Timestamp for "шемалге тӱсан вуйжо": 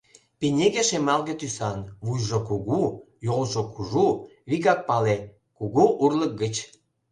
0.89-2.39